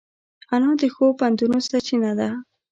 انا 0.53 0.71
د 0.81 0.83
ښو 0.93 1.05
پندونو 1.19 1.57
سرچینه 1.69 2.11
ده 2.19 2.29